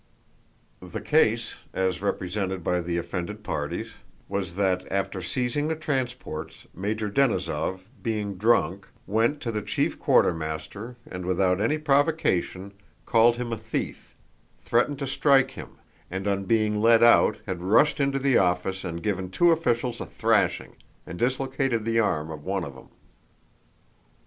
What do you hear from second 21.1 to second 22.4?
dislocated the arm